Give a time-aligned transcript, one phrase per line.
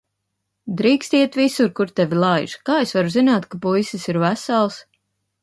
[0.77, 2.57] Drīkst iet visur, kur tevi laiž.
[2.71, 4.83] Kā es varu zināt, ka puisis ir vesels?